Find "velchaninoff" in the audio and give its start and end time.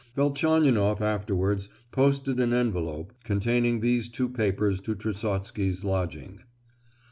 0.15-0.99